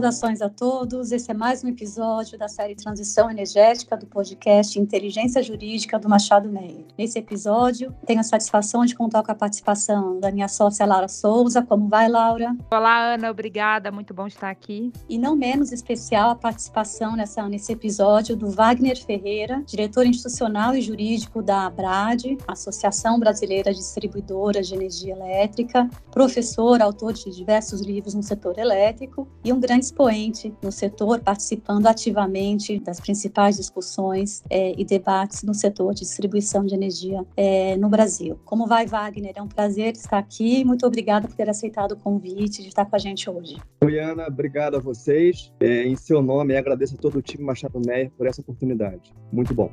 [0.00, 1.12] Saudações a todos.
[1.12, 6.48] Esse é mais um episódio da série Transição Energética do podcast Inteligência Jurídica do Machado
[6.48, 6.86] Meyer.
[6.96, 11.60] Nesse episódio, tenho a satisfação de contar com a participação da minha sócia Laura Souza.
[11.60, 12.56] Como vai, Laura?
[12.72, 13.30] Olá, Ana.
[13.30, 13.92] Obrigada.
[13.92, 14.90] Muito bom estar aqui.
[15.06, 20.80] E não menos especial a participação nessa, nesse episódio do Wagner Ferreira, diretor institucional e
[20.80, 28.14] jurídico da ABRAD, Associação Brasileira de Distribuidoras de Energia Elétrica, professor, autor de diversos livros
[28.14, 34.72] no setor elétrico e um grande expoente no setor, participando ativamente das principais discussões é,
[34.76, 38.38] e debates no setor de distribuição de energia é, no Brasil.
[38.44, 39.32] Como vai, Wagner?
[39.34, 40.64] É um prazer estar aqui.
[40.64, 43.56] Muito obrigada por ter aceitado o convite de estar com a gente hoje.
[43.84, 44.26] Oi, Ana.
[44.26, 45.52] Obrigado a vocês.
[45.60, 49.12] É, em seu nome, agradeço a todo o time Machado Meyer por essa oportunidade.
[49.32, 49.70] Muito bom.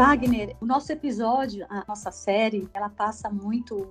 [0.00, 3.86] Wagner, o nosso episódio, a nossa série, ela passa muito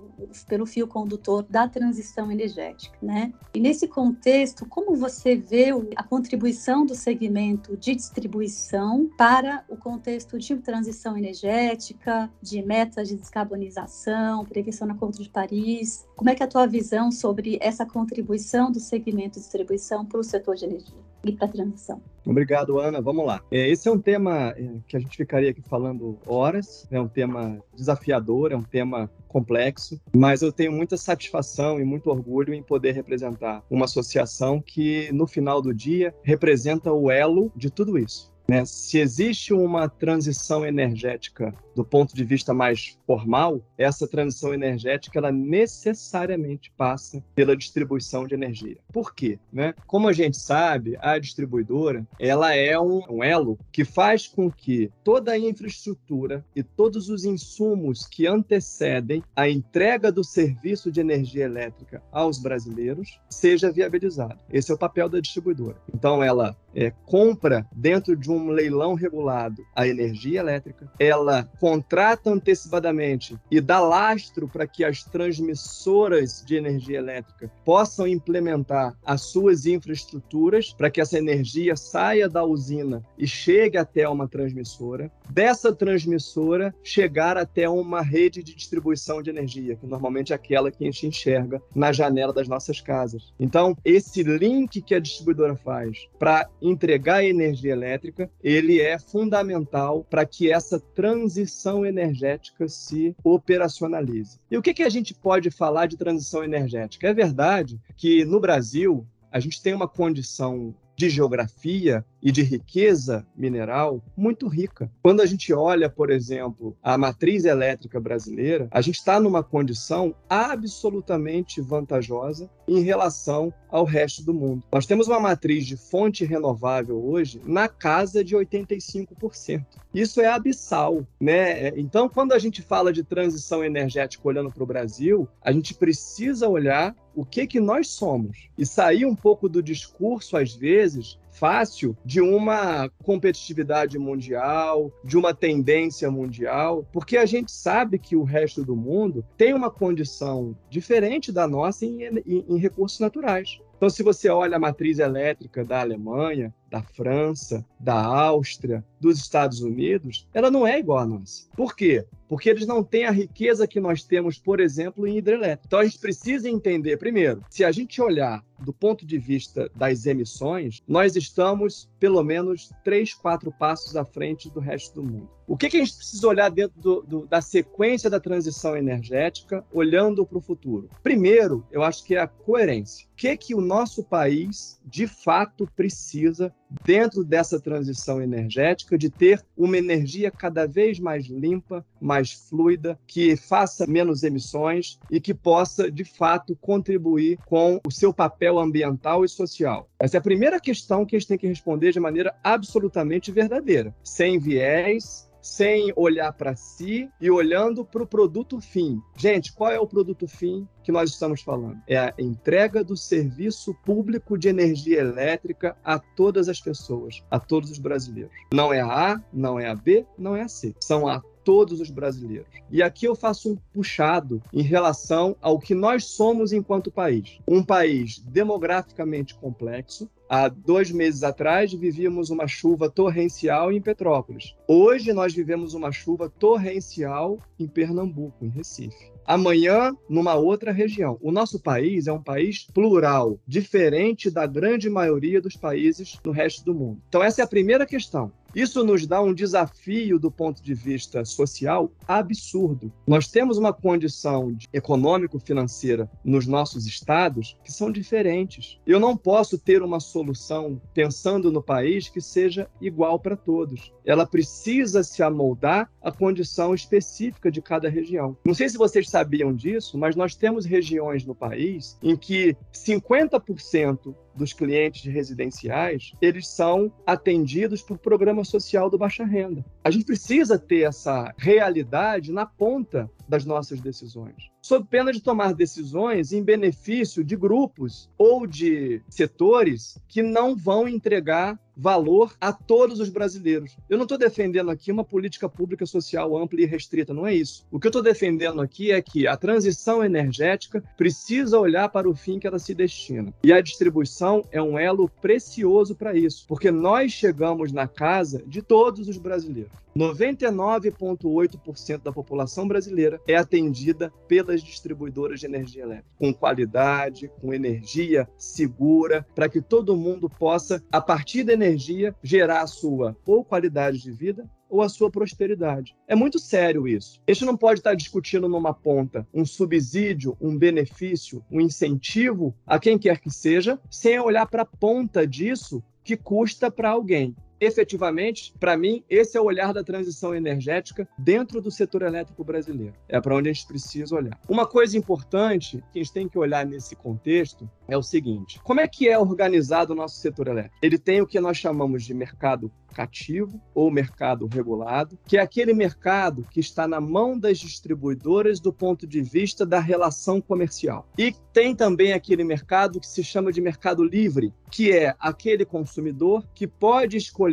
[0.48, 3.32] pelo fio condutor da transição energética, né?
[3.54, 10.36] E nesse contexto, como você vê a contribuição do segmento de distribuição para o contexto
[10.36, 16.08] de transição energética, de metas de descarbonização, prevenção na Conta de Paris?
[16.16, 20.18] Como é que é a tua visão sobre essa contribuição do segmento de distribuição para
[20.18, 21.10] o setor de energia?
[21.24, 22.00] E para a transição.
[22.24, 23.00] Obrigado, Ana.
[23.00, 23.40] Vamos lá.
[23.50, 27.08] É, esse é um tema é, que a gente ficaria aqui falando horas, é um
[27.08, 32.62] tema desafiador, é um tema complexo, mas eu tenho muita satisfação e muito orgulho em
[32.62, 38.29] poder representar uma associação que, no final do dia, representa o elo de tudo isso.
[38.50, 38.64] Né?
[38.64, 45.30] Se existe uma transição energética do ponto de vista mais formal, essa transição energética ela
[45.30, 48.78] necessariamente passa pela distribuição de energia.
[48.92, 49.38] Por quê?
[49.52, 49.72] Né?
[49.86, 54.90] Como a gente sabe, a distribuidora ela é um, um elo que faz com que
[55.04, 61.44] toda a infraestrutura e todos os insumos que antecedem a entrega do serviço de energia
[61.44, 64.40] elétrica aos brasileiros seja viabilizado.
[64.52, 65.76] Esse é o papel da distribuidora.
[65.94, 73.36] Então, ela é, compra dentro de um leilão regulado a energia elétrica, ela contrata antecipadamente
[73.50, 80.72] e dá lastro para que as transmissoras de energia elétrica possam implementar as suas infraestruturas
[80.72, 85.10] para que essa energia saia da usina e chegue até uma transmissora.
[85.28, 90.82] Dessa transmissora chegar até uma rede de distribuição de energia, que normalmente é aquela que
[90.82, 93.32] a gente enxerga na janela das nossas casas.
[93.38, 100.26] Então, esse link que a distribuidora faz para entregar energia elétrica, ele é fundamental para
[100.26, 104.38] que essa transição energética se operacionalize.
[104.50, 107.08] E o que, que a gente pode falar de transição energética?
[107.08, 113.26] É verdade que no Brasil a gente tem uma condição de geografia e de riqueza
[113.34, 114.92] mineral muito rica.
[115.02, 120.14] Quando a gente olha, por exemplo, a matriz elétrica brasileira, a gente está numa condição
[120.28, 124.62] absolutamente vantajosa em relação ao resto do mundo.
[124.72, 129.64] Nós temos uma matriz de fonte renovável hoje na casa de 85%.
[129.92, 131.68] Isso é abissal, né?
[131.70, 136.48] Então, quando a gente fala de transição energética olhando para o Brasil, a gente precisa
[136.48, 141.96] olhar o que que nós somos e sair um pouco do discurso às vezes fácil
[142.04, 148.62] de uma competitividade mundial, de uma tendência mundial, porque a gente sabe que o resto
[148.62, 153.58] do mundo tem uma condição diferente da nossa em, em, em recursos naturais.
[153.80, 159.60] Então, se você olha a matriz elétrica da Alemanha, da França, da Áustria, dos Estados
[159.60, 161.48] Unidos, ela não é igual à nossa.
[161.56, 162.06] Por quê?
[162.28, 165.66] Porque eles não têm a riqueza que nós temos, por exemplo, em hidrelétrica.
[165.66, 170.06] Então, a gente precisa entender, primeiro, se a gente olhar do ponto de vista das
[170.06, 175.30] emissões, nós estamos pelo menos três, quatro passos à frente do resto do mundo.
[175.46, 179.64] O que, que a gente precisa olhar dentro do, do, da sequência da transição energética,
[179.72, 180.88] olhando para o futuro?
[181.02, 183.08] Primeiro, eu acho que é a coerência.
[183.12, 189.44] O que, que o nosso país, de fato, precisa dentro dessa transição energética de ter
[189.56, 195.90] uma energia cada vez mais limpa, mais fluida, que faça menos emissões e que possa,
[195.90, 199.88] de fato, contribuir com o seu papel ambiental e social.
[199.98, 203.94] Essa é a primeira questão que a gente tem que responder de maneira absolutamente verdadeira,
[204.02, 209.00] sem viés, sem olhar para si e olhando para o produto fim.
[209.16, 211.78] Gente, qual é o produto fim que nós estamos falando?
[211.86, 217.70] É a entrega do serviço público de energia elétrica a todas as pessoas, a todos
[217.70, 218.32] os brasileiros.
[218.52, 220.74] Não é a A, não é a B, não é a C.
[220.80, 222.50] São a todos os brasileiros.
[222.70, 227.38] E aqui eu faço um puxado em relação ao que nós somos enquanto país.
[227.46, 234.54] Um país demograficamente complexo, Há dois meses atrás, vivíamos uma chuva torrencial em Petrópolis.
[234.68, 239.10] Hoje, nós vivemos uma chuva torrencial em Pernambuco, em Recife.
[239.26, 241.18] Amanhã, numa outra região.
[241.20, 246.64] O nosso país é um país plural, diferente da grande maioria dos países do resto
[246.64, 247.02] do mundo.
[247.08, 248.32] Então, essa é a primeira questão.
[248.54, 252.92] Isso nos dá um desafio do ponto de vista social absurdo.
[253.06, 258.80] Nós temos uma condição econômico-financeira nos nossos estados que são diferentes.
[258.86, 263.92] Eu não posso ter uma solução pensando no país que seja igual para todos.
[264.04, 268.36] Ela precisa se amoldar à condição específica de cada região.
[268.44, 274.14] Não sei se vocês sabiam disso, mas nós temos regiões no país em que 50%
[274.34, 279.64] dos clientes residenciais, eles são atendidos por programa social do baixa renda.
[279.84, 285.54] A gente precisa ter essa realidade na ponta das nossas decisões, sob pena de tomar
[285.54, 293.00] decisões em benefício de grupos ou de setores que não vão entregar valor a todos
[293.00, 293.76] os brasileiros.
[293.88, 297.64] Eu não estou defendendo aqui uma política pública social ampla e restrita, não é isso.
[297.70, 302.14] O que eu estou defendendo aqui é que a transição energética precisa olhar para o
[302.14, 303.32] fim que ela se destina.
[303.42, 308.60] E a distribuição é um elo precioso para isso, porque nós chegamos na casa de
[308.60, 309.72] todos os brasileiros.
[309.96, 318.28] 99,8% da população brasileira é atendida pelas distribuidoras de energia elétrica, com qualidade, com energia
[318.36, 323.98] segura, para que todo mundo possa, a partir da energia, gerar a sua ou qualidade
[323.98, 325.96] de vida ou a sua prosperidade.
[326.06, 327.20] É muito sério isso.
[327.26, 332.78] A gente não pode estar discutindo numa ponta um subsídio, um benefício, um incentivo a
[332.78, 338.54] quem quer que seja, sem olhar para a ponta disso que custa para alguém efetivamente,
[338.58, 342.94] para mim, esse é o olhar da transição energética dentro do setor elétrico brasileiro.
[343.08, 344.40] É para onde a gente precisa olhar.
[344.48, 348.80] Uma coisa importante que a gente tem que olhar nesse contexto é o seguinte: como
[348.80, 350.76] é que é organizado o nosso setor elétrico?
[350.80, 355.72] Ele tem o que nós chamamos de mercado cativo ou mercado regulado, que é aquele
[355.72, 361.08] mercado que está na mão das distribuidoras do ponto de vista da relação comercial.
[361.16, 366.44] E tem também aquele mercado que se chama de mercado livre, que é aquele consumidor
[366.54, 367.49] que pode escolher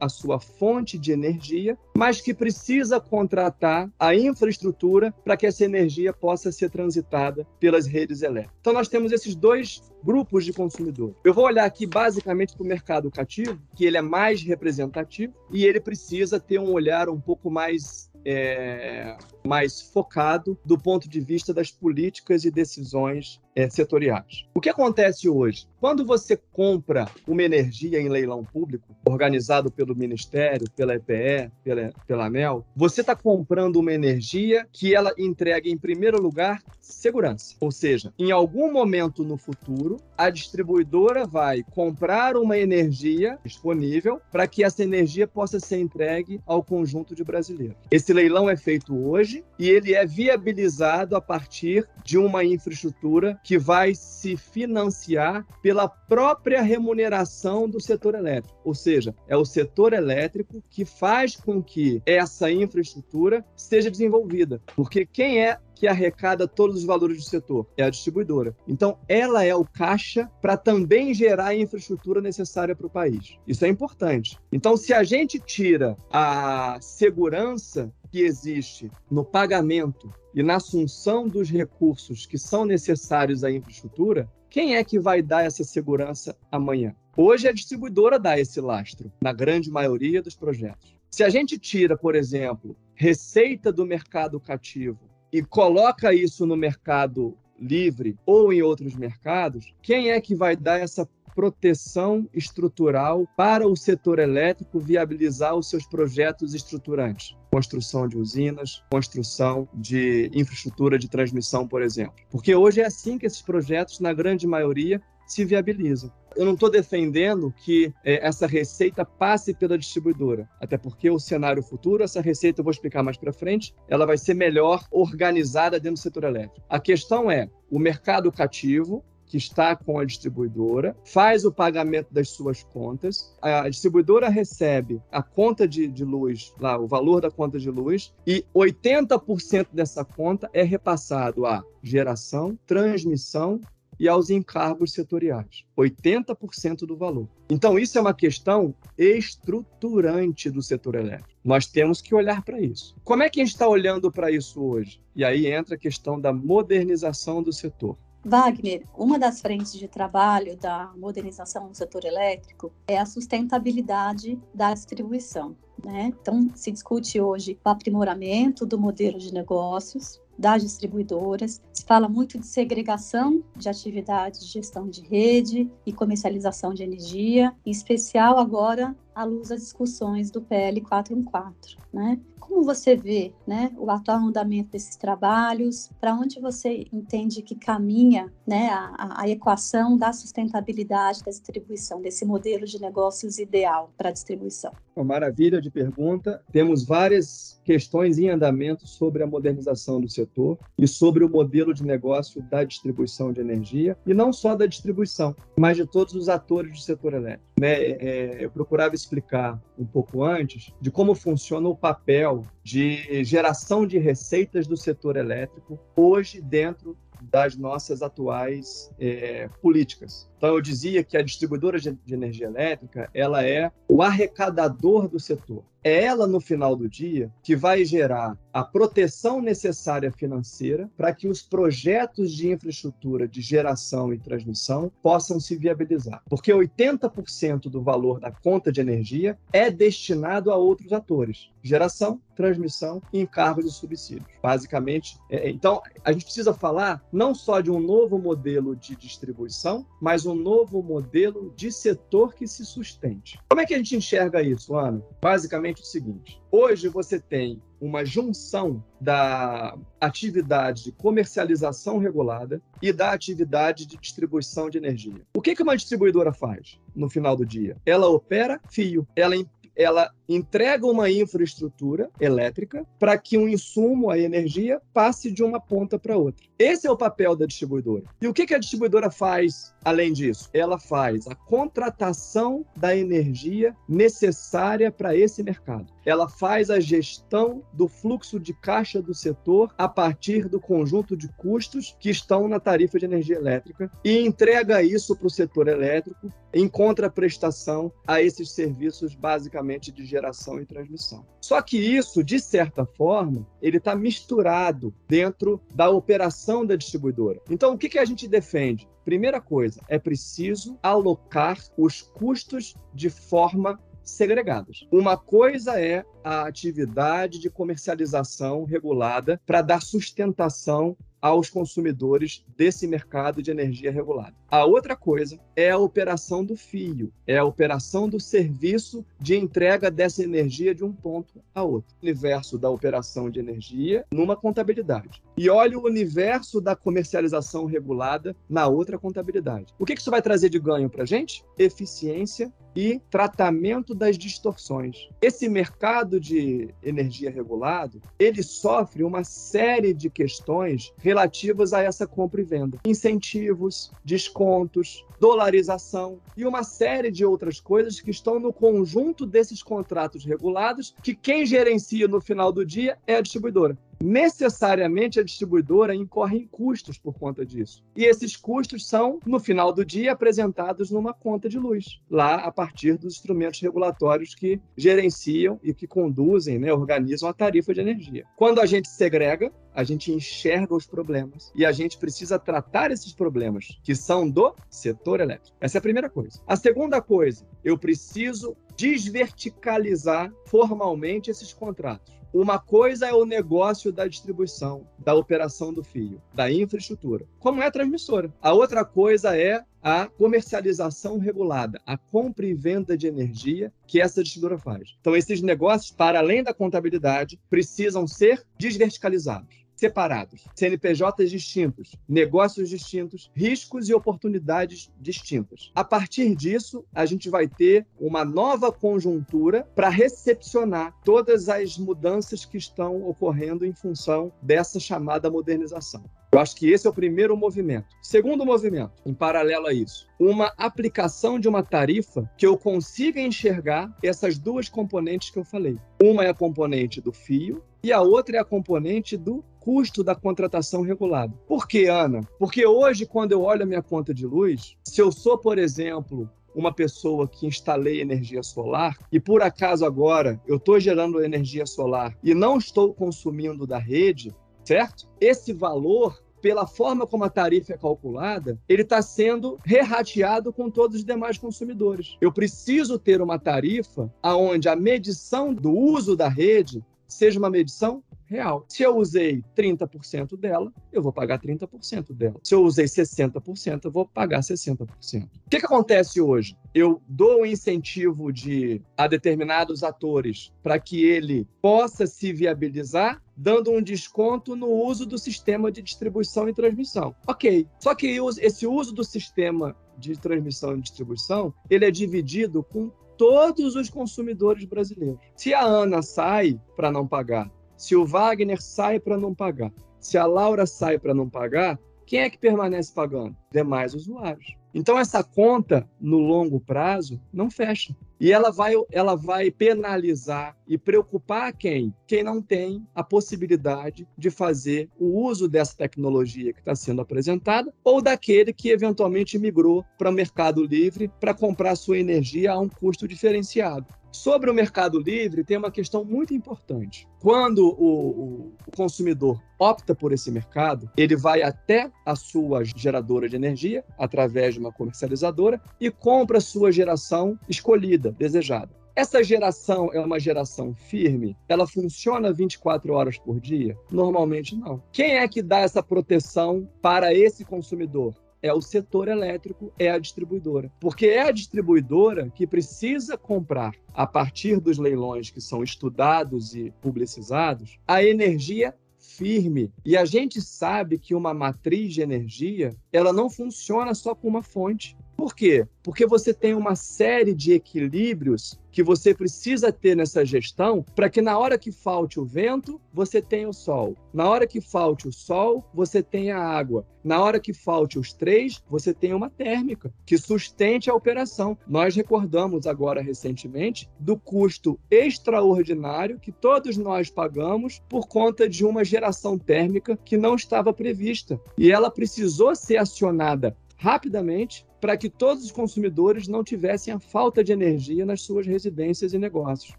[0.00, 6.12] a sua fonte de energia, mas que precisa contratar a infraestrutura para que essa energia
[6.12, 8.56] possa ser transitada pelas redes elétricas.
[8.60, 11.14] Então, nós temos esses dois grupos de consumidor.
[11.22, 15.66] Eu vou olhar aqui basicamente para o mercado cativo, que ele é mais representativo e
[15.66, 21.52] ele precisa ter um olhar um pouco mais é, mais focado do ponto de vista
[21.52, 24.46] das políticas e decisões é, setoriais.
[24.54, 25.66] O que acontece hoje?
[25.80, 32.26] Quando você compra uma energia em leilão público, organizado pelo Ministério, pela EPE, pela, pela
[32.26, 36.62] ANEL, você está comprando uma energia que ela entrega, em primeiro lugar,
[36.92, 37.54] segurança.
[37.60, 44.46] Ou seja, em algum momento no futuro, a distribuidora vai comprar uma energia disponível para
[44.46, 47.76] que essa energia possa ser entregue ao conjunto de brasileiros.
[47.90, 53.58] Esse leilão é feito hoje e ele é viabilizado a partir de uma infraestrutura que
[53.58, 58.58] vai se financiar pela própria remuneração do setor elétrico.
[58.64, 64.60] Ou seja, é o setor elétrico que faz com que essa infraestrutura seja desenvolvida.
[64.74, 67.66] Porque quem é que arrecada todos os valores do setor?
[67.74, 68.54] É a distribuidora.
[68.68, 73.38] Então, ela é o caixa para também gerar a infraestrutura necessária para o país.
[73.48, 74.38] Isso é importante.
[74.52, 81.48] Então, se a gente tira a segurança que existe no pagamento e na assunção dos
[81.48, 86.94] recursos que são necessários à infraestrutura, quem é que vai dar essa segurança amanhã?
[87.16, 90.94] Hoje a distribuidora dá esse lastro, na grande maioria dos projetos.
[91.10, 97.36] Se a gente tira, por exemplo, receita do mercado cativo e coloca isso no mercado
[97.58, 103.76] livre ou em outros mercados, quem é que vai dar essa proteção estrutural para o
[103.76, 107.36] setor elétrico viabilizar os seus projetos estruturantes.
[107.52, 112.14] Construção de usinas, construção de infraestrutura de transmissão, por exemplo.
[112.30, 115.00] Porque hoje é assim que esses projetos, na grande maioria,
[115.32, 116.12] se viabilizam.
[116.36, 121.62] Eu não estou defendendo que é, essa receita passe pela distribuidora, até porque o cenário
[121.62, 125.94] futuro, essa receita eu vou explicar mais para frente, ela vai ser melhor organizada dentro
[125.94, 126.64] do setor elétrico.
[126.68, 132.30] A questão é o mercado cativo que está com a distribuidora, faz o pagamento das
[132.30, 137.56] suas contas, a distribuidora recebe a conta de, de luz, lá, o valor da conta
[137.56, 143.60] de luz, e 80% dessa conta é repassado a geração, transmissão
[144.00, 145.66] e aos encargos setoriais.
[145.76, 147.28] 80% do valor.
[147.50, 151.28] Então, isso é uma questão estruturante do setor elétrico.
[151.44, 152.96] Nós temos que olhar para isso.
[153.04, 155.02] Como é que a gente está olhando para isso hoje?
[155.14, 157.98] E aí entra a questão da modernização do setor.
[158.24, 164.72] Wagner, uma das frentes de trabalho da modernização do setor elétrico é a sustentabilidade da
[164.72, 165.56] distribuição.
[165.82, 166.12] Né?
[166.20, 172.38] Então, se discute hoje o aprimoramento do modelo de negócios das distribuidoras, se fala muito
[172.38, 178.96] de segregação de atividades de gestão de rede e comercialização de energia, em especial agora
[179.14, 182.20] à luz das discussões do PL 414, né?
[182.50, 185.88] Como você vê né, o atual andamento desses trabalhos?
[186.00, 192.24] Para onde você entende que caminha né, a, a equação da sustentabilidade da distribuição, desse
[192.24, 194.72] modelo de negócios ideal para a distribuição?
[194.96, 196.42] Uma maravilha de pergunta.
[196.50, 201.84] Temos várias questões em andamento sobre a modernização do setor e sobre o modelo de
[201.84, 206.72] negócio da distribuição de energia, e não só da distribuição, mas de todos os atores
[206.72, 207.44] do setor elétrico.
[207.60, 207.72] Né?
[207.72, 213.98] É, eu procurava explicar um pouco antes de como funciona o papel de geração de
[213.98, 220.28] receitas do setor elétrico hoje dentro das nossas atuais é, políticas.
[220.36, 225.62] Então eu dizia que a distribuidora de energia elétrica ela é o arrecadador do setor.
[225.82, 231.26] É ela no final do dia que vai gerar a proteção necessária financeira para que
[231.26, 236.22] os projetos de infraestrutura de geração e transmissão possam se viabilizar.
[236.28, 243.02] Porque 80% do valor da conta de energia é destinado a outros atores: geração, transmissão
[243.12, 244.26] e encargos e subsídios.
[244.42, 249.86] Basicamente, é, então a gente precisa falar não só de um novo modelo de distribuição,
[250.00, 253.38] mas um novo modelo de setor que se sustente.
[253.48, 255.02] Como é que a gente enxerga isso, Ana?
[255.20, 263.12] Basicamente o seguinte: hoje você tem uma junção da atividade de comercialização regulada e da
[263.12, 265.22] atividade de distribuição de energia.
[265.34, 267.76] O que uma distribuidora faz no final do dia?
[267.84, 269.34] Ela opera fio, ela
[269.76, 275.98] ela entrega uma infraestrutura elétrica para que um insumo, a energia, passe de uma ponta
[275.98, 276.46] para outra.
[276.58, 278.04] Esse é o papel da distribuidora.
[278.20, 280.48] E o que, a distribuidora faz além disso?
[280.52, 285.86] Ela faz a contratação da energia necessária para esse mercado.
[286.04, 291.28] Ela faz a gestão do fluxo de caixa do setor a partir do conjunto de
[291.28, 296.30] custos que estão na tarifa de energia elétrica e entrega isso para o setor elétrico
[296.52, 300.19] em contraprestação a esses serviços basicamente de geração
[300.60, 301.26] e transmissão.
[301.40, 307.40] Só que isso, de certa forma, ele está misturado dentro da operação da distribuidora.
[307.48, 308.88] Então, o que, que a gente defende?
[309.04, 314.86] Primeira coisa, é preciso alocar os custos de forma segregadas.
[314.90, 323.42] Uma coisa é a atividade de comercialização regulada para dar sustentação aos consumidores desse mercado
[323.42, 324.34] de energia regulada.
[324.50, 329.90] A outra coisa é a operação do fio, é a operação do serviço de entrega
[329.90, 331.94] dessa energia de um ponto a outro.
[332.00, 335.22] O universo da operação de energia numa contabilidade.
[335.40, 339.72] E olha o universo da comercialização regulada na outra contabilidade.
[339.78, 341.42] O que isso vai trazer de ganho para a gente?
[341.56, 345.08] Eficiência e tratamento das distorções.
[345.18, 352.42] Esse mercado de energia regulado, ele sofre uma série de questões relativas a essa compra
[352.42, 352.78] e venda.
[352.84, 360.22] Incentivos, descontos, dolarização e uma série de outras coisas que estão no conjunto desses contratos
[360.22, 366.38] regulados que quem gerencia no final do dia é a distribuidora necessariamente a distribuidora incorre
[366.38, 367.84] em custos por conta disso.
[367.94, 372.50] E esses custos são, no final do dia, apresentados numa conta de luz, lá a
[372.50, 378.24] partir dos instrumentos regulatórios que gerenciam e que conduzem, né, organizam a tarifa de energia.
[378.36, 383.12] Quando a gente segrega, a gente enxerga os problemas e a gente precisa tratar esses
[383.12, 385.56] problemas que são do setor elétrico.
[385.60, 386.40] Essa é a primeira coisa.
[386.46, 392.18] A segunda coisa, eu preciso desverticalizar formalmente esses contratos.
[392.32, 397.66] Uma coisa é o negócio da distribuição, da operação do fio, da infraestrutura, como é
[397.66, 398.32] a transmissora.
[398.40, 404.22] A outra coisa é a comercialização regulada, a compra e venda de energia que essa
[404.22, 404.96] distribuidora faz.
[405.00, 413.30] Então, esses negócios, para além da contabilidade, precisam ser desverticalizados separados, CNPJs distintos, negócios distintos,
[413.34, 415.72] riscos e oportunidades distintas.
[415.74, 422.44] A partir disso, a gente vai ter uma nova conjuntura para recepcionar todas as mudanças
[422.44, 426.04] que estão ocorrendo em função dessa chamada modernização.
[426.32, 427.88] Eu acho que esse é o primeiro movimento.
[428.00, 433.92] Segundo movimento, em paralelo a isso, uma aplicação de uma tarifa que eu consiga enxergar
[434.00, 435.76] essas duas componentes que eu falei.
[436.00, 440.14] Uma é a componente do fio e a outra é a componente do custo da
[440.14, 441.34] contratação regulada.
[441.46, 442.20] Por que, Ana?
[442.38, 446.28] Porque hoje, quando eu olho a minha conta de luz, se eu sou, por exemplo,
[446.54, 452.16] uma pessoa que instalei energia solar e por acaso agora eu estou gerando energia solar
[452.22, 454.34] e não estou consumindo da rede,
[454.64, 455.08] certo?
[455.20, 460.96] Esse valor pela forma como a tarifa é calculada, ele está sendo rerateado com todos
[460.96, 462.16] os demais consumidores.
[462.20, 468.02] Eu preciso ter uma tarifa onde a medição do uso da rede seja uma medição
[468.30, 468.64] real.
[468.68, 472.36] Se eu usei 30% dela, eu vou pagar 30% dela.
[472.44, 475.24] Se eu usei 60%, eu vou pagar 60%.
[475.24, 476.56] O que, que acontece hoje?
[476.72, 483.72] Eu dou um incentivo de, a determinados atores para que ele possa se viabilizar dando
[483.72, 487.14] um desconto no uso do sistema de distribuição e transmissão.
[487.26, 492.90] Ok, só que esse uso do sistema de transmissão e distribuição, ele é dividido com
[493.20, 495.20] todos os consumidores brasileiros.
[495.36, 500.16] Se a Ana sai para não pagar, se o Wagner sai para não pagar, se
[500.16, 503.36] a Laura sai para não pagar, quem é que permanece pagando?
[503.52, 504.56] Demais usuários.
[504.74, 507.94] Então essa conta no longo prazo não fecha.
[508.20, 511.94] E ela vai, ela vai penalizar e preocupar quem?
[512.06, 517.72] Quem não tem a possibilidade de fazer o uso dessa tecnologia que está sendo apresentada,
[517.82, 522.68] ou daquele que eventualmente migrou para o mercado livre para comprar sua energia a um
[522.68, 523.86] custo diferenciado.
[524.12, 527.08] Sobre o mercado livre, tem uma questão muito importante.
[527.20, 533.36] Quando o, o, consumidor opta por esse mercado, ele vai até a sua geradora de
[533.36, 538.80] energia, através de uma comercializadora, e compra a sua geração escolhida, desejada.
[538.96, 541.36] Essa geração é uma geração firme?
[541.48, 543.76] Ela funciona 24 horas por dia?
[543.90, 544.82] Normalmente não.
[544.92, 548.14] Quem é que dá essa proteção para esse consumidor?
[548.42, 550.70] É o setor elétrico, é a distribuidora.
[550.80, 556.72] Porque é a distribuidora que precisa comprar, a partir dos leilões que são estudados e
[556.80, 559.72] publicizados, a energia firme.
[559.84, 564.42] E a gente sabe que uma matriz de energia, ela não funciona só com uma
[564.42, 564.96] fonte.
[565.20, 565.66] Por quê?
[565.82, 571.20] Porque você tem uma série de equilíbrios que você precisa ter nessa gestão para que
[571.20, 573.94] na hora que falte o vento, você tenha o sol.
[574.14, 576.86] Na hora que falte o sol, você tenha a água.
[577.04, 581.54] Na hora que falte os três, você tenha uma térmica que sustente a operação.
[581.68, 588.84] Nós recordamos agora recentemente do custo extraordinário que todos nós pagamos por conta de uma
[588.84, 591.38] geração térmica que não estava prevista.
[591.58, 597.42] E ela precisou ser acionada rapidamente para que todos os consumidores não tivessem a falta
[597.42, 599.74] de energia nas suas residências e negócios.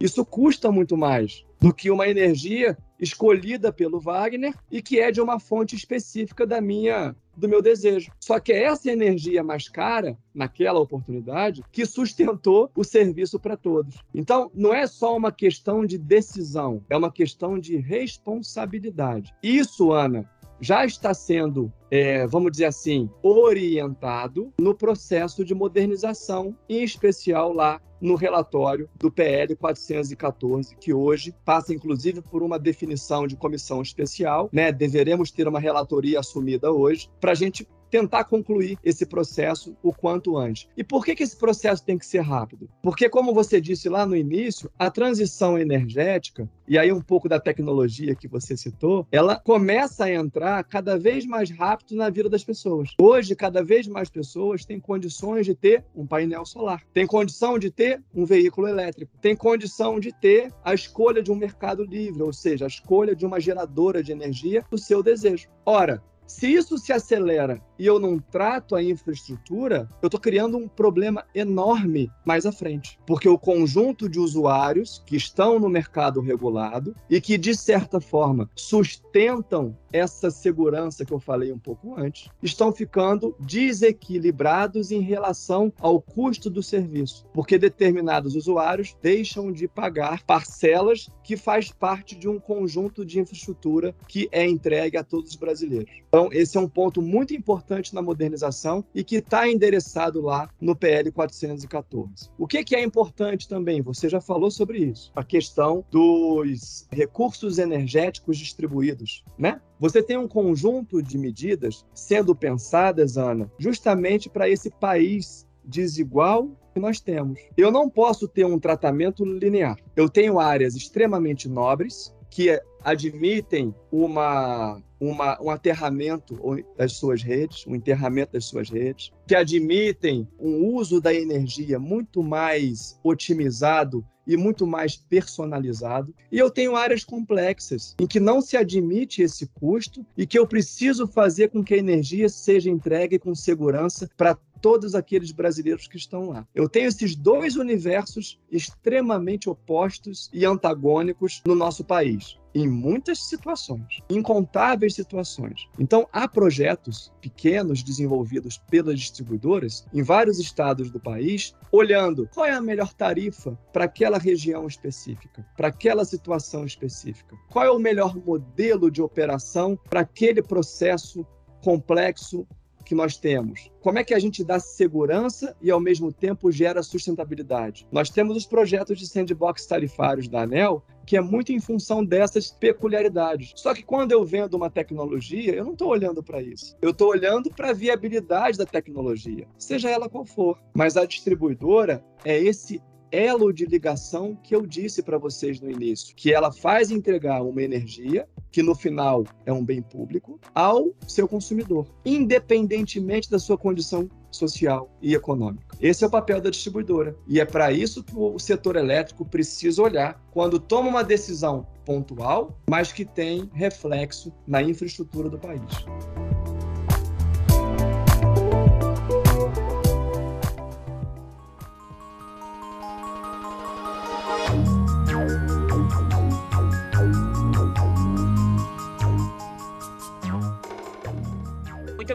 [0.00, 5.20] Isso custa muito mais do que uma energia escolhida pelo Wagner e que é de
[5.20, 8.12] uma fonte específica da minha do meu desejo.
[8.20, 13.96] Só que é essa energia mais cara, naquela oportunidade, que sustentou o serviço para todos.
[14.14, 19.34] Então, não é só uma questão de decisão, é uma questão de responsabilidade.
[19.42, 20.28] Isso, Ana,
[20.60, 27.80] já está sendo, é, vamos dizer assim, orientado no processo de modernização, em especial lá
[28.00, 34.50] no relatório do PL 414, que hoje passa inclusive por uma definição de comissão especial,
[34.52, 34.72] né?
[34.72, 40.36] Deveremos ter uma relatoria assumida hoje para a gente tentar concluir esse processo o quanto
[40.36, 40.68] antes.
[40.76, 42.68] E por que, que esse processo tem que ser rápido?
[42.82, 47.38] Porque, como você disse lá no início, a transição energética, e aí um pouco da
[47.38, 52.42] tecnologia que você citou, ela começa a entrar cada vez mais rápido na vida das
[52.42, 52.90] pessoas.
[53.00, 57.70] Hoje, cada vez mais pessoas têm condições de ter um painel solar, têm condição de
[57.70, 62.32] ter um veículo elétrico, têm condição de ter a escolha de um mercado livre, ou
[62.32, 65.48] seja, a escolha de uma geradora de energia do seu desejo.
[65.64, 70.68] Ora, se isso se acelera e eu não trato a infraestrutura, eu estou criando um
[70.68, 72.98] problema enorme mais à frente.
[73.06, 78.48] Porque o conjunto de usuários que estão no mercado regulado e que, de certa forma,
[78.54, 86.02] sustentam essa segurança que eu falei um pouco antes, estão ficando desequilibrados em relação ao
[86.02, 87.24] custo do serviço.
[87.32, 93.94] Porque determinados usuários deixam de pagar parcelas que faz parte de um conjunto de infraestrutura
[94.08, 95.92] que é entregue a todos os brasileiros.
[96.08, 100.74] Então, esse é um ponto muito importante na modernização e que está endereçado lá no
[100.74, 102.30] PL 414.
[102.36, 103.80] O que, que é importante também?
[103.80, 109.60] Você já falou sobre isso, a questão dos recursos energéticos distribuídos, né?
[109.78, 116.80] Você tem um conjunto de medidas sendo pensadas, Ana, justamente para esse país desigual que
[116.80, 117.40] nós temos.
[117.56, 119.76] Eu não posso ter um tratamento linear.
[119.96, 126.36] Eu tenho áreas extremamente nobres que admitem uma, uma, um aterramento
[126.76, 132.22] das suas redes, um enterramento das suas redes, que admitem um uso da energia muito
[132.22, 136.14] mais otimizado e muito mais personalizado.
[136.30, 140.46] E eu tenho áreas complexas em que não se admite esse custo e que eu
[140.46, 145.98] preciso fazer com que a energia seja entregue com segurança para todos aqueles brasileiros que
[145.98, 146.46] estão lá.
[146.54, 154.00] Eu tenho esses dois universos extremamente opostos e antagônicos no nosso país em muitas situações,
[154.08, 155.68] incontáveis situações.
[155.78, 162.52] Então, há projetos pequenos desenvolvidos pelas distribuidoras em vários estados do país, olhando qual é
[162.52, 168.16] a melhor tarifa para aquela região específica, para aquela situação específica, qual é o melhor
[168.16, 171.26] modelo de operação para aquele processo
[171.62, 172.46] complexo
[172.84, 173.70] que nós temos?
[173.80, 177.86] Como é que a gente dá segurança e, ao mesmo tempo, gera sustentabilidade?
[177.90, 182.50] Nós temos os projetos de sandbox tarifários da ANEL, que é muito em função dessas
[182.50, 183.52] peculiaridades.
[183.56, 186.76] Só que quando eu vendo uma tecnologia, eu não estou olhando para isso.
[186.80, 190.58] Eu estou olhando para a viabilidade da tecnologia, seja ela qual for.
[190.74, 192.82] Mas a distribuidora é esse
[193.14, 197.62] elo de ligação que eu disse para vocês no início, que ela faz entregar uma
[197.62, 204.08] energia, que no final é um bem público, ao seu consumidor, independentemente da sua condição
[204.30, 205.76] social e econômica.
[205.80, 207.16] Esse é o papel da distribuidora.
[207.28, 212.58] E é para isso que o setor elétrico precisa olhar quando toma uma decisão pontual,
[212.68, 215.60] mas que tem reflexo na infraestrutura do país.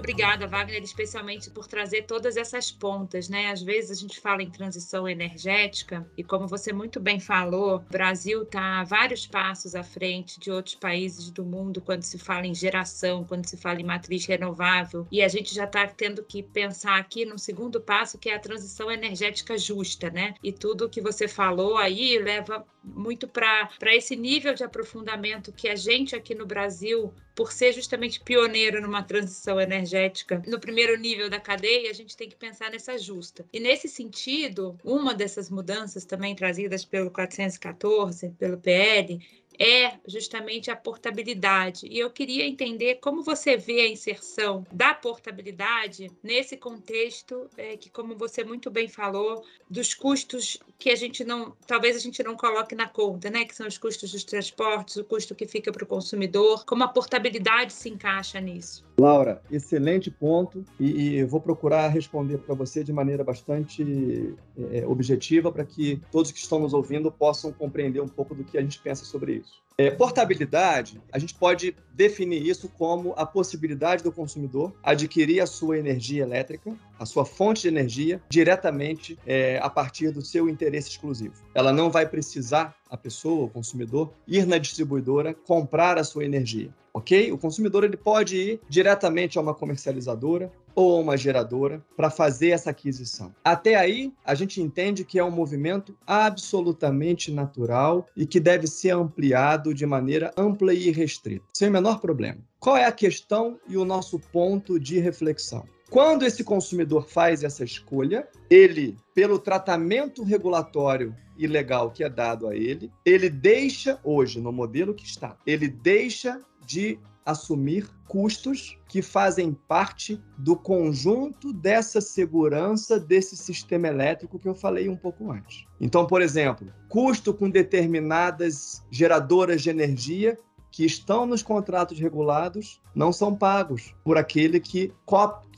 [0.09, 3.51] Obrigada, Wagner, especialmente por trazer todas essas pontas, né?
[3.51, 7.79] Às vezes a gente fala em transição energética e como você muito bem falou, o
[7.79, 12.55] Brasil está vários passos à frente de outros países do mundo quando se fala em
[12.55, 16.97] geração, quando se fala em matriz renovável e a gente já está tendo que pensar
[16.97, 20.33] aqui no segundo passo que é a transição energética justa, né?
[20.43, 25.75] E tudo que você falou aí leva muito para esse nível de aprofundamento que a
[25.75, 31.39] gente aqui no Brasil, por ser justamente pioneiro numa transição energética, no primeiro nível da
[31.39, 33.45] cadeia, a gente tem que pensar nessa justa.
[33.53, 39.19] E nesse sentido, uma dessas mudanças também trazidas pelo 414, pelo PL,
[39.59, 41.85] é justamente a portabilidade.
[41.85, 47.89] E eu queria entender como você vê a inserção da portabilidade nesse contexto é, que,
[47.89, 52.35] como você muito bem falou, dos custos que a gente não, talvez a gente não
[52.35, 53.43] coloque na conta, né?
[53.43, 56.87] Que são os custos dos transportes, o custo que fica para o consumidor, como a
[56.87, 58.88] portabilidade se encaixa nisso.
[58.99, 64.35] Laura, excelente ponto e, e vou procurar responder para você de maneira bastante
[64.71, 68.57] é, objetiva para que todos que estão nos ouvindo possam compreender um pouco do que
[68.57, 69.61] a gente pensa sobre isso.
[69.77, 75.77] É, portabilidade, a gente pode definir isso como a possibilidade do consumidor adquirir a sua
[75.77, 81.35] energia elétrica, a sua fonte de energia, diretamente é, a partir do seu interesse exclusivo.
[81.55, 86.73] Ela não vai precisar, a pessoa, o consumidor, ir na distribuidora comprar a sua energia
[86.99, 87.31] ok?
[87.31, 92.49] O consumidor ele pode ir diretamente a uma comercializadora ou a uma geradora para fazer
[92.49, 93.33] essa aquisição.
[93.43, 98.91] Até aí, a gente entende que é um movimento absolutamente natural e que deve ser
[98.91, 102.39] ampliado de maneira ampla e restrita, sem o menor problema.
[102.59, 105.65] Qual é a questão e o nosso ponto de reflexão?
[105.89, 112.47] Quando esse consumidor faz essa escolha, ele, pelo tratamento regulatório e legal que é dado
[112.47, 119.01] a ele, ele deixa, hoje, no modelo que está, ele deixa de assumir custos que
[119.01, 125.65] fazem parte do conjunto dessa segurança desse sistema elétrico que eu falei um pouco antes.
[125.81, 130.37] Então, por exemplo, custo com determinadas geradoras de energia
[130.71, 134.93] que estão nos contratos regulados não são pagos por aquele que,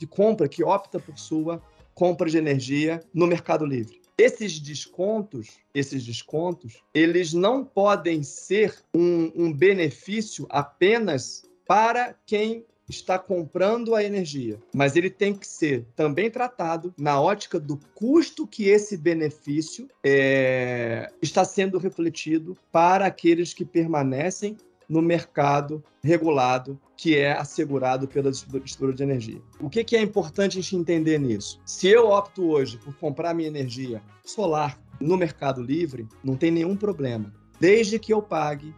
[0.08, 1.60] compra, que opta por sua
[1.94, 4.01] compra de energia no Mercado Livre.
[4.22, 13.18] Esses descontos, esses descontos, eles não podem ser um, um benefício apenas para quem está
[13.18, 18.68] comprando a energia, mas ele tem que ser também tratado na ótica do custo que
[18.68, 24.56] esse benefício é, está sendo refletido para aqueles que permanecem
[24.92, 29.42] no mercado regulado que é assegurado pela distribuidora de energia.
[29.58, 31.58] O que, que é importante a gente entender nisso?
[31.64, 36.76] Se eu opto hoje por comprar minha energia solar no Mercado Livre, não tem nenhum
[36.76, 38.74] problema, desde que eu pague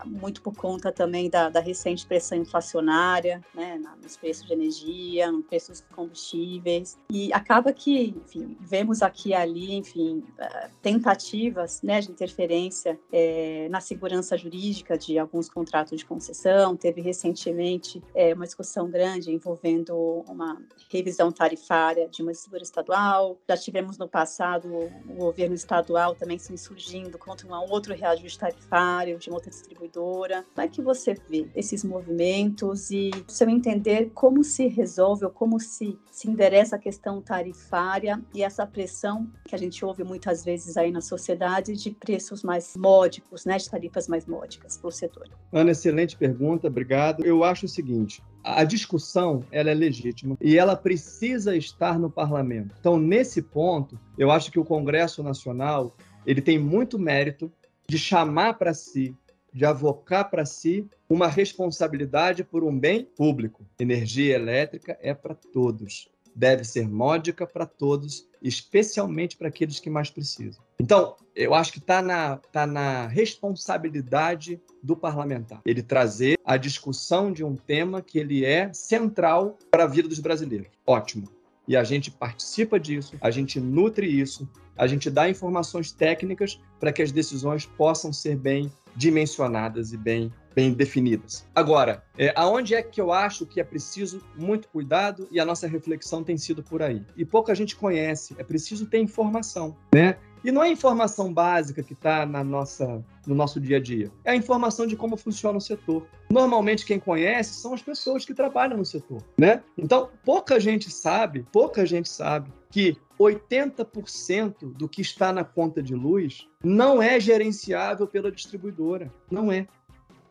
[0.05, 5.43] Muito por conta também da, da recente pressão inflacionária, né, nos preços de energia, no
[5.43, 11.99] preço dos combustíveis, e acaba que, enfim, vemos aqui e ali, enfim, eh, tentativas, né,
[11.99, 18.45] de interferência é, na segurança jurídica de alguns contratos de concessão, teve recentemente é, uma
[18.45, 19.93] discussão grande envolvendo
[20.27, 24.69] uma revisão tarifária de uma distribuidora estadual, já tivemos no passado
[25.09, 29.86] o governo estadual também se insurgindo contra um outro reajuste tarifário de uma outra distribuidora
[29.93, 35.59] Como é que você vê esses movimentos e, seu entender, como se resolve ou como
[35.59, 40.77] se, se endereça a questão tarifária e essa pressão que a gente ouve muitas vezes
[40.77, 45.29] aí na sociedade de preços mais módicos, né, de tarifas mais módicas para o setor?
[45.51, 47.25] Ana, excelente pergunta, obrigado.
[47.25, 52.75] Eu acho o seguinte, a discussão ela é legítima e ela precisa estar no parlamento.
[52.79, 55.95] Então, nesse ponto, eu acho que o Congresso Nacional
[56.25, 57.51] ele tem muito mérito
[57.89, 59.15] de chamar para si
[59.53, 63.65] de avocar para si uma responsabilidade por um bem público.
[63.79, 66.09] Energia elétrica é para todos.
[66.35, 70.63] Deve ser módica para todos, especialmente para aqueles que mais precisam.
[70.79, 77.31] Então, eu acho que está na, tá na responsabilidade do parlamentar ele trazer a discussão
[77.31, 80.69] de um tema que ele é central para a vida dos brasileiros.
[80.85, 81.27] Ótimo.
[81.67, 86.93] E a gente participa disso, a gente nutre isso, a gente dá informações técnicas para
[86.93, 91.45] que as decisões possam ser bem dimensionadas e bem, bem definidas.
[91.53, 95.67] Agora, é, aonde é que eu acho que é preciso muito cuidado e a nossa
[95.67, 97.05] reflexão tem sido por aí?
[97.15, 100.17] E pouca gente conhece, é preciso ter informação, né?
[100.43, 104.11] E não é informação básica que está na nossa, no nosso dia a dia.
[104.23, 106.07] É a informação de como funciona o setor.
[106.29, 109.61] Normalmente quem conhece são as pessoas que trabalham no setor, né?
[109.77, 115.95] Então pouca gente sabe, pouca gente sabe que 80% do que está na conta de
[115.95, 119.11] luz não é gerenciável pela distribuidora.
[119.29, 119.67] Não é.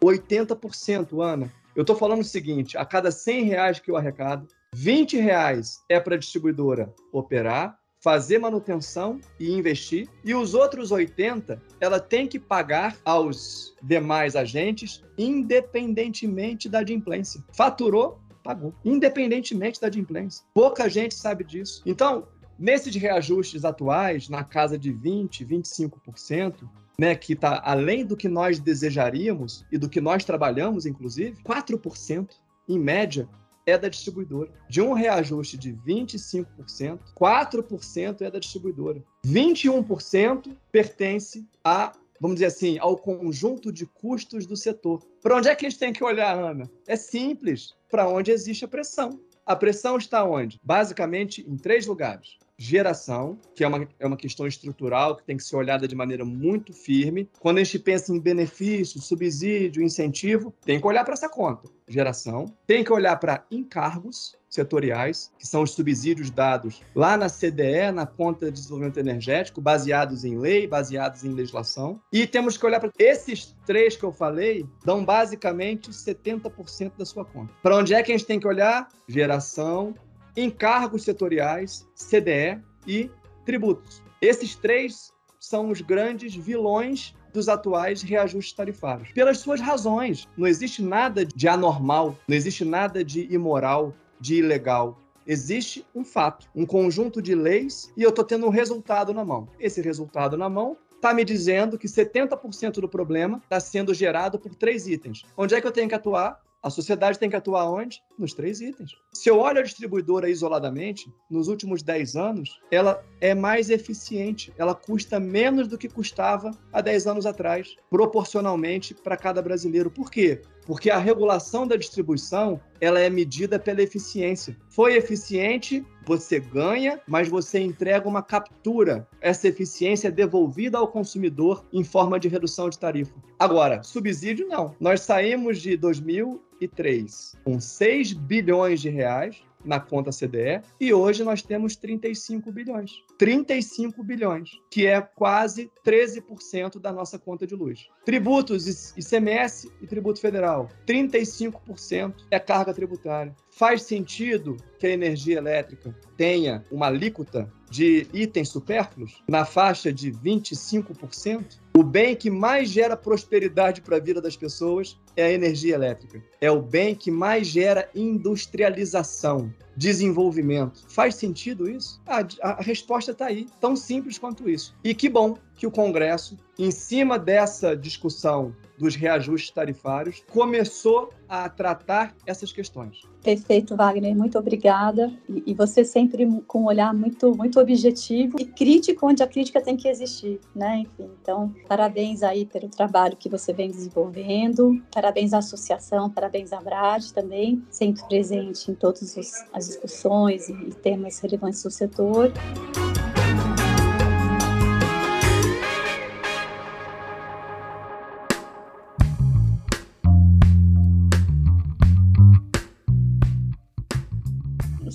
[0.00, 1.52] 80%, Ana.
[1.74, 5.98] Eu estou falando o seguinte: a cada 100 reais que eu arrecado, 20 reais é
[5.98, 12.38] para a distribuidora operar, fazer manutenção e investir, e os outros 80 ela tem que
[12.38, 17.42] pagar aos demais agentes, independentemente da adimplência.
[17.52, 20.44] Faturou, pagou, independentemente da adimplência.
[20.54, 21.82] Pouca gente sabe disso.
[21.84, 28.28] Então, nesses reajustes atuais, na casa de 20, 25%, né, que está além do que
[28.28, 32.30] nós desejaríamos e do que nós trabalhamos, inclusive, 4%,
[32.68, 33.28] em média,
[33.66, 34.50] é da distribuidora.
[34.68, 39.02] De um reajuste de 25%, 4% é da distribuidora.
[39.26, 45.02] 21% pertence a, vamos dizer assim, ao conjunto de custos do setor.
[45.20, 46.70] Para onde é que a gente tem que olhar, Ana?
[46.86, 49.20] É simples, para onde existe a pressão.
[49.44, 50.60] A pressão está onde?
[50.62, 55.44] Basicamente em três lugares geração, que é uma, é uma questão estrutural que tem que
[55.44, 57.28] ser olhada de maneira muito firme.
[57.38, 61.68] Quando a gente pensa em benefício, subsídio, incentivo, tem que olhar para essa conta.
[61.88, 62.52] Geração.
[62.66, 68.06] Tem que olhar para encargos, setoriais, que são os subsídios dados lá na CDE, na
[68.06, 72.00] conta de desenvolvimento energético, baseados em lei, baseados em legislação.
[72.12, 77.24] E temos que olhar para esses três que eu falei, dão basicamente 70% da sua
[77.24, 77.52] conta.
[77.62, 78.88] Para onde é que a gente tem que olhar?
[79.08, 79.94] Geração,
[80.36, 83.10] encargos setoriais, CDE e
[83.44, 84.02] tributos.
[84.20, 89.12] Esses três são os grandes vilões dos atuais reajustes tarifários.
[89.12, 90.26] Pelas suas razões.
[90.36, 94.98] Não existe nada de anormal, não existe nada de imoral, de ilegal.
[95.26, 99.48] Existe um fato, um conjunto de leis e eu estou tendo um resultado na mão.
[99.58, 104.54] Esse resultado na mão está me dizendo que 70% do problema está sendo gerado por
[104.54, 105.24] três itens.
[105.36, 106.40] Onde é que eu tenho que atuar?
[106.66, 108.02] A sociedade tem que atuar onde?
[108.18, 108.90] Nos três itens.
[109.12, 114.74] Se eu olho a distribuidora isoladamente, nos últimos 10 anos, ela é mais eficiente, ela
[114.74, 119.92] custa menos do que custava há 10 anos atrás, proporcionalmente para cada brasileiro.
[119.92, 120.42] Por quê?
[120.66, 124.56] Porque a regulação da distribuição, ela é medida pela eficiência.
[124.68, 129.06] Foi eficiente, você ganha, mas você entrega uma captura.
[129.20, 133.14] Essa eficiência é devolvida ao consumidor em forma de redução de tarifa.
[133.38, 134.74] Agora, subsídio não.
[134.80, 141.42] Nós saímos de 2003 com 6 bilhões de reais na conta CDE e hoje nós
[141.42, 142.92] temos 35 bilhões.
[143.18, 147.88] 35 bilhões, que é quase 13% da nossa conta de luz.
[148.04, 153.34] Tributos, ICMS e tributo federal, 35% é carga tributária.
[153.50, 160.12] Faz sentido que a energia elétrica tenha uma alíquota de itens supérfluos na faixa de
[160.12, 161.58] 25%?
[161.76, 166.24] O bem que mais gera prosperidade para a vida das pessoas é a energia elétrica.
[166.40, 170.84] É o bem que mais gera industrialização, desenvolvimento.
[170.88, 172.00] Faz sentido isso?
[172.06, 174.74] A, a resposta está aí, tão simples quanto isso.
[174.82, 181.48] E que bom que o Congresso, em cima dessa discussão dos reajustes tarifários, começou a
[181.48, 183.02] tratar essas questões.
[183.22, 184.16] Perfeito, Wagner.
[184.16, 185.12] Muito obrigada.
[185.28, 189.60] E, e, você sempre com um olhar muito, muito objetivo e crítico, onde a crítica
[189.60, 190.78] tem que existir, né?
[190.78, 194.80] Enfim, então, parabéns aí pelo trabalho que você vem desenvolvendo.
[194.92, 199.16] Parabéns à associação, parabéns à Brad também, sempre presente em todas
[199.52, 202.32] as discussões e temas relevantes do setor.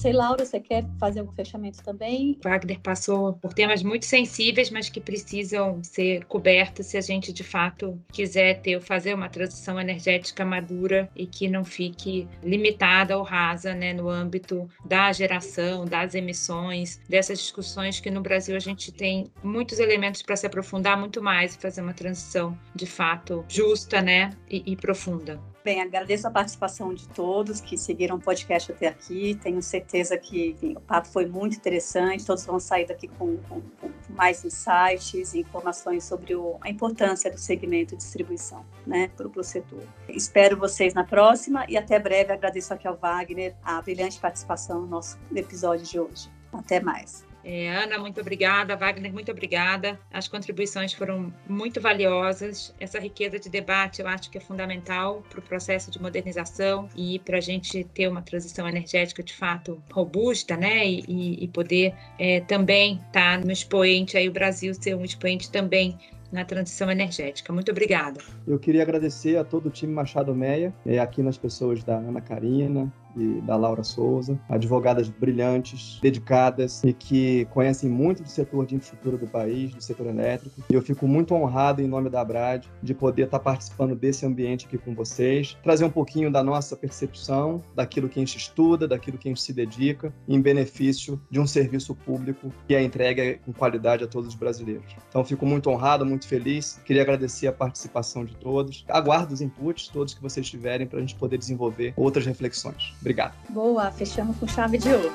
[0.02, 2.38] Sei, Laura, você quer fazer algum fechamento também?
[2.44, 7.44] Wagner passou por temas muito sensíveis, mas que precisam ser cobertos se a gente de
[7.44, 13.76] fato quiser ter fazer uma transição energética madura e que não fique limitada ou rasa,
[13.76, 19.32] né, no âmbito da geração, das emissões, dessas discussões que no Brasil a gente tem
[19.44, 24.32] muitos elementos para se aprofundar muito mais e fazer uma transição de fato justa, né,
[24.50, 25.51] e, e profunda.
[25.63, 29.38] Bem, agradeço a participação de todos que seguiram o podcast até aqui.
[29.43, 32.26] Tenho certeza que enfim, o papo foi muito interessante.
[32.26, 37.30] Todos vão sair daqui com, com, com mais insights e informações sobre o, a importância
[37.30, 39.84] do segmento de distribuição né, para o setor.
[40.10, 42.34] Espero vocês na próxima e até breve.
[42.34, 46.30] Agradeço aqui ao Wagner a brilhante participação no nosso episódio de hoje.
[46.52, 47.31] Até mais.
[47.44, 48.76] É, Ana, muito obrigada.
[48.76, 50.00] Wagner, muito obrigada.
[50.12, 52.74] As contribuições foram muito valiosas.
[52.80, 57.20] Essa riqueza de debate eu acho que é fundamental para o processo de modernização e
[57.20, 60.86] para a gente ter uma transição energética de fato robusta, né?
[60.88, 65.52] E, e poder é, também estar tá no expoente, aí o Brasil ser um expoente
[65.52, 65.98] também
[66.32, 67.52] na transição energética.
[67.52, 68.22] Muito obrigada.
[68.48, 72.22] Eu queria agradecer a todo o time Machado Meia, é, aqui nas pessoas da Ana
[72.22, 78.76] Karina, e da Laura Souza, advogadas brilhantes, dedicadas e que conhecem muito do setor de
[78.76, 80.62] infraestrutura do país, do setor elétrico.
[80.69, 84.65] E eu fico muito honrado, em nome da Brad, de poder estar participando desse ambiente
[84.65, 89.17] aqui com vocês, trazer um pouquinho da nossa percepção, daquilo que a gente estuda, daquilo
[89.17, 93.54] que a gente se dedica, em benefício de um serviço público que é entregue com
[93.54, 94.95] qualidade a todos os brasileiros.
[95.10, 96.80] Então, fico muito honrado, muito feliz.
[96.86, 98.86] Queria agradecer a participação de todos.
[98.88, 102.93] Aguardo os inputs, todos que vocês tiverem, para a gente poder desenvolver outras reflexões.
[103.02, 103.34] Obrigado.
[103.50, 105.12] Boa, fechamos com chave de ouro.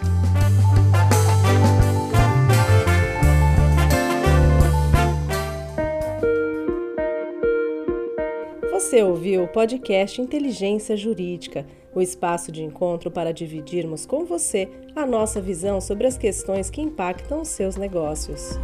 [8.73, 15.07] Você ouviu o podcast Inteligência Jurídica, o espaço de encontro para dividirmos com você a
[15.07, 18.59] nossa visão sobre as questões que impactam os seus negócios.